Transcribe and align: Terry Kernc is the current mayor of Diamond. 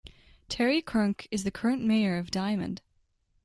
Terry 0.49 0.81
Kernc 0.81 1.27
is 1.29 1.43
the 1.43 1.51
current 1.51 1.83
mayor 1.83 2.17
of 2.17 2.31
Diamond. 2.31 2.81